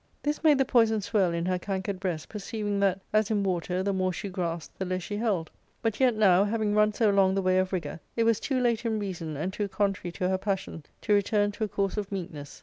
This 0.23 0.43
made 0.43 0.57
the 0.57 0.65
poison 0.65 0.99
swell 0.99 1.31
in 1.31 1.45
her 1.45 1.59
cankered 1.59 1.99
breast, 1.99 2.27
per 2.27 2.39
ceiving 2.39 2.79
that, 2.79 3.01
as 3.13 3.29
in 3.29 3.43
water, 3.43 3.83
the 3.83 3.93
more 3.93 4.11
she 4.11 4.29
grasped 4.29 4.79
the 4.79 4.83
less 4.85 5.03
she 5.03 5.17
held; 5.17 5.51
but 5.83 5.99
yet 5.99 6.15
now, 6.15 6.43
having 6.43 6.73
rim 6.73 6.91
;so 6.91 7.11
long 7.11 7.35
the 7.35 7.41
way 7.43 7.59
of 7.59 7.71
rigour, 7.71 7.99
it 8.15 8.23
was 8.23 8.39
too 8.39 8.59
late 8.59 8.83
in 8.83 8.97
reason, 8.97 9.37
and 9.37 9.53
too 9.53 9.67
contrary 9.67 10.11
to 10.13 10.27
her 10.27 10.39
passion, 10.39 10.83
to 11.01 11.13
return 11.13 11.51
to 11.51 11.63
a 11.65 11.67
course 11.67 11.97
of 11.97 12.11
meekness. 12.11 12.59